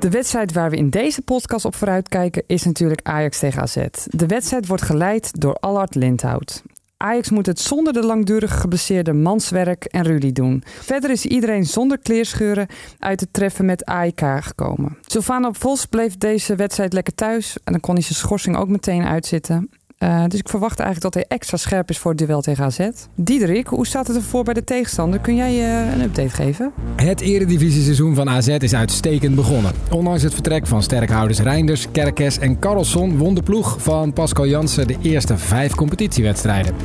De 0.09 0.15
wedstrijd 0.15 0.53
waar 0.53 0.69
we 0.69 0.75
in 0.75 0.89
deze 0.89 1.21
podcast 1.21 1.65
op 1.65 1.75
vooruitkijken 1.75 2.43
is 2.47 2.63
natuurlijk 2.63 2.99
Ajax 3.03 3.39
tegen 3.39 3.61
AZ. 3.61 3.85
De 4.05 4.25
wedstrijd 4.27 4.67
wordt 4.67 4.83
geleid 4.83 5.41
door 5.41 5.53
Allard 5.53 5.95
Lindhout. 5.95 6.63
Ajax 6.97 7.29
moet 7.29 7.45
het 7.45 7.59
zonder 7.59 7.93
de 7.93 8.05
langdurig 8.05 8.59
geblesseerde 8.61 9.13
Manswerk 9.13 9.83
en 9.85 10.03
Rudy 10.03 10.31
doen. 10.31 10.63
Verder 10.65 11.09
is 11.09 11.25
iedereen 11.25 11.65
zonder 11.65 11.97
kleerscheuren 11.97 12.67
uit 12.99 13.19
het 13.19 13.33
treffen 13.33 13.65
met 13.65 13.85
AIK 13.85 14.21
gekomen. 14.39 14.97
Sylvano 15.01 15.49
Vos 15.51 15.85
bleef 15.85 16.17
deze 16.17 16.55
wedstrijd 16.55 16.93
lekker 16.93 17.15
thuis 17.15 17.57
en 17.63 17.71
dan 17.71 17.81
kon 17.81 17.93
hij 17.93 18.03
zijn 18.03 18.15
schorsing 18.15 18.57
ook 18.57 18.67
meteen 18.67 19.03
uitzitten. 19.03 19.69
Uh, 20.03 20.24
dus 20.27 20.39
ik 20.39 20.50
verwacht 20.50 20.79
eigenlijk 20.79 21.13
dat 21.13 21.24
hij 21.24 21.38
extra 21.38 21.58
scherp 21.58 21.89
is 21.89 21.98
voor 21.98 22.12
het 22.12 22.20
duel 22.20 22.41
tegen 22.41 22.65
AZ. 22.65 22.89
Diederik, 23.15 23.68
hoe 23.68 23.88
staat 23.88 24.08
het 24.08 24.15
ervoor 24.15 24.44
bij 24.44 24.53
de 24.53 24.63
tegenstander? 24.63 25.20
Kun 25.20 25.36
jij 25.36 25.53
uh, 25.53 25.94
een 25.94 26.01
update 26.01 26.29
geven? 26.29 26.72
Het 26.96 27.22
eredivisie-seizoen 27.22 28.15
van 28.15 28.29
AZ 28.29 28.48
is 28.48 28.74
uitstekend 28.74 29.36
begonnen. 29.36 29.72
Ondanks 29.91 30.24
het 30.24 30.34
vertrek 30.34 30.68
van 30.68 30.84
sterkhouders 30.84 31.39
Reinders, 31.39 31.91
Kerkes 31.91 32.39
en 32.39 32.60
Carlson 32.60 33.18
won 33.18 33.36
de 33.36 33.44
ploeg 33.44 33.75
van 33.79 34.13
Pascal 34.13 34.48
Jansen 34.48 34.88
de 34.88 34.98
eerste 35.01 35.38
vijf 35.38 35.75
competitiewedstrijden. 35.75 36.75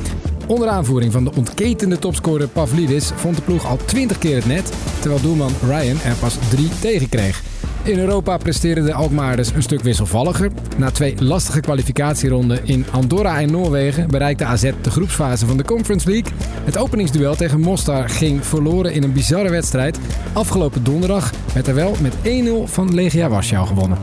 Onder 0.47 0.67
aanvoering 0.67 1.11
van 1.11 1.23
de 1.23 1.31
ontketende 1.35 1.99
topscorer 1.99 2.47
Pavlidis 2.47 3.11
vond 3.15 3.35
de 3.35 3.41
ploeg 3.41 3.65
al 3.65 3.77
20 3.85 4.17
keer 4.17 4.35
het 4.35 4.45
net, 4.45 4.73
terwijl 4.99 5.21
doelman 5.21 5.51
Ryan 5.67 5.97
er 6.01 6.15
pas 6.19 6.37
drie 6.49 6.69
tegenkreeg. 6.79 7.54
In 7.85 7.99
Europa 7.99 8.37
presteerden 8.37 8.85
de 8.85 8.93
Alkmaarders 8.93 9.51
een 9.53 9.61
stuk 9.61 9.81
wisselvalliger. 9.81 10.51
Na 10.77 10.91
twee 10.91 11.15
lastige 11.23 11.59
kwalificatieronden 11.59 12.67
in 12.67 12.85
Andorra 12.91 13.39
en 13.39 13.51
Noorwegen 13.51 14.07
bereikte 14.07 14.45
AZ 14.45 14.71
de 14.81 14.91
groepsfase 14.91 15.45
van 15.45 15.57
de 15.57 15.63
Conference 15.63 16.09
League. 16.09 16.31
Het 16.63 16.77
openingsduel 16.77 17.35
tegen 17.35 17.59
Mostar 17.59 18.09
ging 18.09 18.45
verloren 18.45 18.93
in 18.93 19.03
een 19.03 19.13
bizarre 19.13 19.49
wedstrijd. 19.49 19.99
Afgelopen 20.33 20.83
donderdag 20.83 21.31
werd 21.53 21.67
er 21.67 21.75
wel 21.75 21.95
met 22.01 22.13
1-0 22.15 22.19
van 22.63 22.93
Legia 22.93 23.29
Warschau 23.29 23.67
gewonnen. 23.67 23.97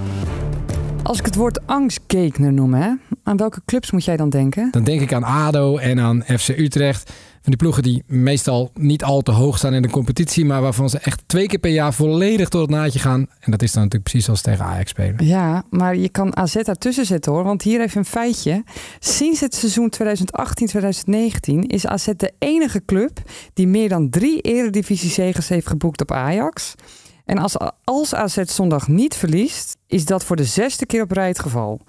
Als 1.03 1.19
ik 1.19 1.25
het 1.25 1.35
woord 1.35 1.67
angstgekner 1.67 2.53
noem, 2.53 2.75
hè, 2.75 2.93
aan 3.23 3.37
welke 3.37 3.61
clubs 3.65 3.91
moet 3.91 4.05
jij 4.05 4.17
dan 4.17 4.31
denken? 4.31 4.69
Dan 4.71 4.85
denk 4.85 5.01
ik 5.01 5.13
aan 5.13 5.25
ADO 5.25 5.77
en 5.77 6.01
aan 6.01 6.23
FC 6.23 6.49
Utrecht. 6.49 7.11
Van 7.33 7.51
die 7.53 7.57
ploegen 7.57 7.83
die 7.83 8.03
meestal 8.07 8.71
niet 8.75 9.05
al 9.05 9.21
te 9.21 9.31
hoog 9.31 9.59
staan 9.59 9.75
in 9.75 9.83
de 9.83 9.91
competitie, 9.91 10.45
maar 10.45 10.63
waarvan 10.63 10.91
ze 10.91 10.99
echt 10.99 11.23
twee 11.27 11.47
keer 11.47 11.59
per 11.59 11.71
jaar 11.71 11.95
volledig 11.95 12.49
door 12.49 12.61
het 12.61 12.71
naadje 12.71 12.99
gaan. 12.99 13.27
En 13.41 13.51
dat 13.51 13.63
is 13.63 13.73
dan 13.73 13.83
natuurlijk 13.83 14.11
precies 14.11 14.29
als 14.29 14.41
tegen 14.41 14.65
Ajax 14.65 14.91
spelen. 14.91 15.27
Ja, 15.27 15.65
maar 15.71 15.97
je 15.97 16.09
kan 16.09 16.37
AZ 16.37 16.55
daartussen 16.63 17.07
zetten 17.07 17.33
hoor, 17.33 17.45
want 17.45 17.63
hier 17.63 17.81
even 17.81 17.99
een 17.99 18.05
feitje. 18.05 18.65
Sinds 18.99 19.41
het 19.41 19.55
seizoen 19.55 19.93
2018-2019 21.53 21.55
is 21.67 21.87
AZ 21.87 22.09
de 22.17 22.33
enige 22.39 22.85
club 22.85 23.23
die 23.55 23.67
meer 23.67 23.89
dan 23.89 24.11
drie 24.11 24.41
eredivisiezegers 24.41 25.49
heeft 25.49 25.67
geboekt 25.67 26.01
op 26.01 26.13
Ajax. 26.13 26.75
En 27.33 27.39
als, 27.39 27.57
als 27.85 28.15
AZ 28.15 28.43
zondag 28.45 28.89
niet 28.89 29.17
verliest, 29.17 29.77
is 29.87 30.05
dat 30.05 30.25
voor 30.25 30.37
de 30.37 30.45
zesde 30.45 30.87
keer 30.87 31.03
op 31.03 31.11
rij 31.11 31.29
het 31.29 31.39
geval. 31.39 31.81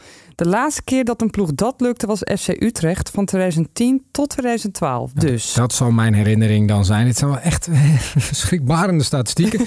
De 0.43 0.49
laatste 0.49 0.83
keer 0.83 1.03
dat 1.03 1.21
een 1.21 1.29
ploeg 1.29 1.53
dat 1.53 1.73
lukte 1.77 2.07
was 2.07 2.19
FC 2.19 2.47
Utrecht 2.47 3.09
van 3.09 3.25
2010 3.25 4.03
tot 4.11 4.29
2012. 4.29 5.11
Ja, 5.13 5.21
dus. 5.21 5.53
Dat 5.53 5.73
zal 5.73 5.91
mijn 5.91 6.13
herinnering 6.13 6.67
dan 6.67 6.85
zijn. 6.85 7.07
Het 7.07 7.17
zijn 7.17 7.29
wel 7.29 7.39
echt 7.39 7.69
schrikbarende 8.31 9.03
statistieken. 9.03 9.59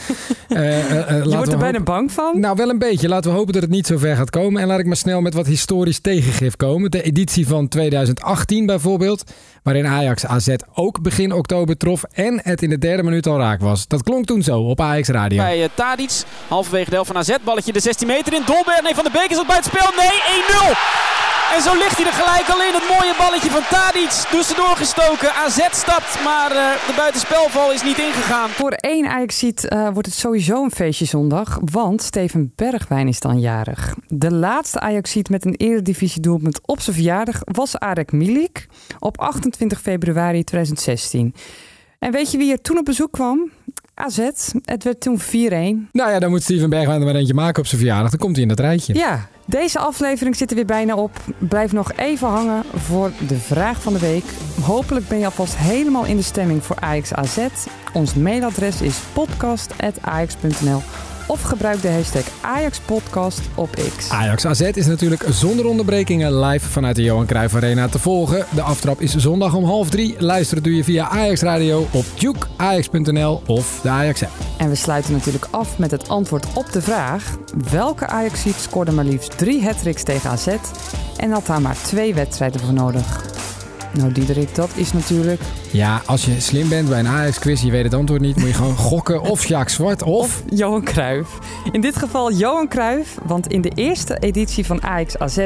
uh, 0.49 0.59
uh, 0.91 1.25
Je 1.25 1.37
wordt 1.37 1.53
er 1.53 1.59
bijna 1.59 1.81
bang 1.81 2.13
van? 2.13 2.41
Nou, 2.41 2.57
wel 2.57 2.69
een 2.69 2.79
beetje. 2.79 3.09
Laten 3.09 3.31
we 3.31 3.37
hopen 3.37 3.53
dat 3.53 3.63
het 3.63 3.71
niet 3.71 3.87
zo 3.87 3.99
ver 3.99 4.17
gaat 4.17 4.31
komen. 4.31 4.63
En 4.63 4.67
laat 4.69 4.79
ik 4.79 4.87
maar 4.87 4.97
snel 4.97 5.21
met 5.21 5.35
wat 5.35 5.47
historisch 5.47 6.01
tegengif 6.01 6.57
komen. 6.57 6.91
De 6.91 7.03
editie 7.03 7.47
van 7.47 7.69
2018 7.69 8.67
bijvoorbeeld. 8.67 9.33
Waarin 9.63 9.87
Ajax 9.87 10.27
AZ 10.27 10.55
ook 10.75 11.03
begin 11.03 11.33
oktober 11.33 11.77
trof. 11.77 12.03
En 12.03 12.41
het 12.43 12.63
in 12.63 12.71
de 12.71 12.79
derde 12.79 13.03
minuut 13.03 13.27
al 13.27 13.39
raak 13.39 13.61
was. 13.61 13.87
Dat 13.87 14.03
klonk 14.03 14.25
toen 14.27 14.43
zo 14.43 14.61
op 14.61 14.81
Ajax 14.81 15.09
Radio. 15.09 15.43
Bij 15.43 15.63
uh, 15.63 15.69
Tadic, 15.75 16.23
halverwege 16.49 16.89
de 16.89 16.95
helft 16.95 17.11
van 17.13 17.21
AZ. 17.21 17.35
Balletje 17.45 17.73
de 17.73 17.81
16 17.81 18.07
meter 18.07 18.33
in. 18.33 18.43
Dolberg, 18.47 18.83
nee, 18.83 18.95
Van 18.95 19.05
de 19.05 19.11
Beek 19.11 19.31
is 19.31 19.37
het 19.37 19.47
buitenspel. 19.47 19.91
Nee, 19.97 20.43
1-0. 20.63 20.66
En 21.55 21.63
zo 21.63 21.75
ligt 21.75 21.97
hij 21.97 22.07
er 22.07 22.13
gelijk 22.13 22.49
al 22.49 22.63
in. 22.63 22.75
Het 22.75 22.89
mooie 22.89 23.15
balletje 23.19 23.51
van 23.51 23.63
Tadic. 23.71 24.11
Tussendoor 24.11 24.77
gestoken. 24.77 25.35
AZ 25.35 25.59
stapt, 25.71 26.25
maar 26.25 26.51
uh, 26.51 26.87
de 26.87 26.95
buitenspelval 26.97 27.73
is 27.73 27.83
niet 27.83 27.99
ingegaan. 27.99 28.49
Voor 28.49 28.71
één 28.71 29.07
Ajax-ziet 29.07 29.67
uh, 29.69 29.89
wordt 29.89 30.07
het 30.07 30.17
sowieso 30.17 30.63
een 30.63 30.71
feestje 30.71 31.05
zondag. 31.05 31.59
Want 31.65 32.03
Steven 32.03 32.53
Bergwijn 32.57 33.09
is 33.09 33.21
dan 33.21 33.41
jarig. 33.41 33.95
De 34.09 34.33
laatste 34.33 34.81
Ajax-ziet 34.81 35.29
met 35.29 35.45
een 35.45 35.55
eredivisie 35.55 36.21
doelpunt 36.21 36.61
op 36.67 36.81
zijn 36.81 36.97
verjaardag 36.97 37.41
was 37.45 37.79
Arek 37.79 38.13
Milik. 38.13 38.67
Op 38.99 39.19
28 39.21 39.81
februari 39.81 40.45
2016. 40.45 41.35
En 41.99 42.13
weet 42.13 42.31
je 42.31 42.39
wie 42.39 42.53
er 42.53 42.61
toen 42.61 42.79
op 42.79 42.85
bezoek 42.85 43.13
kwam? 43.13 43.51
AZ. 43.95 44.19
Het 44.65 44.85
werd 44.85 45.01
toen 45.01 45.21
4-1. 45.21 45.25
Nou 45.25 45.81
ja, 45.93 46.19
dan 46.19 46.31
moet 46.31 46.43
Steven 46.43 46.71
Bergwijn 46.71 47.01
er 47.01 47.07
maar 47.07 47.15
eentje 47.15 47.35
maken 47.35 47.59
op 47.59 47.67
zijn 47.67 47.81
verjaardag. 47.81 48.11
Dan 48.11 48.19
komt 48.19 48.33
hij 48.33 48.43
in 48.43 48.49
dat 48.49 48.61
rijtje. 48.61 48.95
Ja, 48.95 49.29
deze 49.47 49.79
aflevering 49.79 50.37
zit 50.37 50.51
er 50.51 50.57
weer 50.57 50.67
bijna 50.67 50.95
op. 50.95 51.11
Blijf 51.39 51.73
nog 51.73 51.93
even 51.93 52.29
hangen 52.29 52.63
voor 52.75 53.11
de 53.27 53.37
vraag 53.37 53.83
van 53.83 53.93
de 53.93 53.99
week. 53.99 54.25
Hopelijk 54.61 55.09
ben 55.09 55.19
je 55.19 55.25
alvast 55.25 55.57
helemaal 55.57 56.05
in 56.05 56.17
de 56.17 56.23
stemming 56.23 56.65
voor 56.65 56.77
Ajax 56.81 57.13
AZ. 57.13 57.39
Ons 57.93 58.15
mailadres 58.15 58.83
is 58.83 58.99
podcast.ajax.nl 59.13 60.81
of 61.27 61.43
gebruik 61.43 61.83
de 61.83 61.91
hashtag 61.91 62.25
AjaxPodcast 62.41 63.41
op 63.55 63.69
X. 63.97 64.11
Ajax 64.11 64.47
AZ 64.47 64.61
is 64.61 64.87
natuurlijk 64.87 65.25
zonder 65.31 65.67
onderbrekingen 65.67 66.41
live 66.41 66.69
vanuit 66.69 66.97
de 66.97 67.03
Johan 67.03 67.27
Cruijff 67.27 67.55
Arena 67.55 67.89
te 67.89 67.99
volgen. 67.99 68.47
De 68.55 68.63
aftrap 68.63 69.01
is 69.01 69.15
zondag 69.17 69.55
om 69.55 69.65
half 69.65 69.91
drie. 69.91 70.15
Luisteren 70.19 70.63
doe 70.63 70.77
je 70.77 70.85
via 70.85 71.09
Ajax 71.09 71.41
Radio 71.41 71.87
op 71.93 72.05
Juke, 72.15 72.47
Ajax.nl 72.57 73.43
of 73.47 73.81
de 73.83 73.89
Ajax 73.89 74.23
app. 74.23 74.33
En 74.59 74.69
we 74.69 74.75
sluiten 74.75 75.13
natuurlijk 75.13 75.47
af 75.51 75.79
met 75.79 75.91
het 75.91 76.09
antwoord 76.09 76.47
op 76.55 76.73
de 76.73 76.83
vraag... 76.83 77.37
welke 77.71 78.07
ajax 78.07 78.45
scoorde 78.59 78.93
maar 78.93 79.05
liefst 79.05 79.39
drie 79.39 79.65
hat 79.65 80.05
tegen 80.05 80.31
AZ... 80.31 80.47
en 81.17 81.31
had 81.31 81.47
daar 81.47 81.63
maar 81.63 81.77
twee 81.83 82.15
wedstrijden 82.15 82.61
voor 82.61 82.73
nodig? 82.73 83.25
Nou, 83.93 84.13
Diederik, 84.13 84.55
dat 84.55 84.71
is 84.75 84.93
natuurlijk... 84.93 85.41
Ja, 85.77 86.03
als 86.07 86.25
je 86.25 86.41
slim 86.41 86.69
bent 86.69 86.89
bij 86.89 86.99
een 86.99 87.07
Ajax-quiz, 87.07 87.63
je 87.63 87.71
weet 87.71 87.85
het 87.85 87.95
antwoord 87.95 88.21
niet, 88.21 88.37
moet 88.37 88.47
je 88.47 88.55
gewoon 88.55 88.77
gokken 88.77 89.21
of 89.21 89.47
Jacques 89.47 89.75
Zwart 89.75 90.03
of... 90.03 90.25
of 90.25 90.43
Johan 90.49 90.85
Cruijff. 90.85 91.39
In 91.73 91.81
dit 91.81 91.97
geval 91.97 92.33
Johan 92.33 92.69
Cruijff, 92.69 93.19
want 93.25 93.47
in 93.47 93.61
de 93.61 93.71
eerste 93.75 94.19
editie 94.19 94.67
van 94.67 94.83
Ajax 94.83 95.19
AZ 95.19 95.37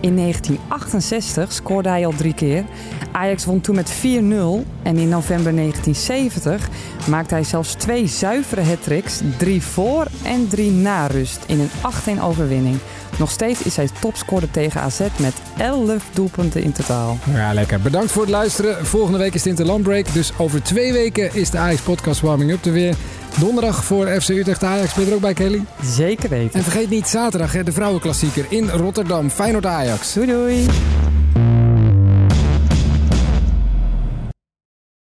in 0.00 0.16
1968 0.16 1.52
scoorde 1.52 1.88
hij 1.88 2.06
al 2.06 2.14
drie 2.16 2.34
keer. 2.34 2.64
Ajax 3.12 3.44
won 3.44 3.60
toen 3.60 3.74
met 3.74 3.92
4-0 3.92 3.96
en 4.82 4.96
in 4.96 5.08
november 5.08 5.54
1970 5.56 6.68
maakte 7.08 7.34
hij 7.34 7.44
zelfs 7.44 7.74
twee 7.74 8.06
zuivere 8.06 8.62
hat-tricks, 8.62 9.20
drie 9.38 9.62
voor 9.62 10.06
en 10.22 10.48
drie 10.48 10.70
na 10.70 11.06
rust 11.06 11.40
in 11.46 11.60
een 11.60 11.70
8-1 12.18 12.22
overwinning. 12.22 12.78
Nog 13.20 13.30
steeds 13.30 13.62
is 13.62 13.76
hij 13.76 13.88
topscorer 14.00 14.50
tegen 14.50 14.80
AZ 14.80 15.00
met 15.18 15.34
11 15.56 16.04
doelpunten 16.12 16.62
in 16.62 16.72
totaal. 16.72 17.18
Ja, 17.32 17.52
lekker. 17.52 17.80
Bedankt 17.80 18.12
voor 18.12 18.22
het 18.22 18.30
luisteren. 18.30 18.86
Volgende 18.86 19.18
week 19.18 19.34
is 19.34 19.44
het 19.44 19.52
landbreak. 19.70 20.12
Dus 20.12 20.32
over 20.38 20.62
twee 20.62 20.92
weken 20.92 21.34
is 21.34 21.50
de 21.50 21.58
Ajax 21.58 21.80
podcast 21.80 22.20
Warming 22.20 22.50
Up 22.50 22.64
er 22.64 22.72
weer. 22.72 22.94
Donderdag 23.38 23.84
voor 23.84 24.06
FC 24.06 24.28
Utrecht 24.28 24.64
Ajax. 24.64 24.94
Ben 24.94 25.04
je 25.04 25.10
er 25.10 25.16
ook 25.16 25.22
bij, 25.22 25.34
Kelly? 25.34 25.64
Zeker 25.82 26.28
weten. 26.28 26.58
En 26.58 26.62
vergeet 26.62 26.90
niet 26.90 27.08
zaterdag 27.08 27.52
hè, 27.52 27.62
de 27.62 27.72
vrouwenklassieker 27.72 28.46
in 28.48 28.68
Rotterdam. 28.68 29.30
Feyenoord 29.30 29.66
Ajax. 29.66 30.12
Doei 30.12 30.26
doei. 30.26 30.66